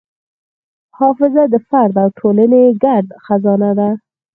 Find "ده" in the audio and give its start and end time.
3.79-3.89